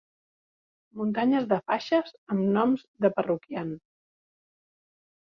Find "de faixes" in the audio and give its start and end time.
1.51-2.09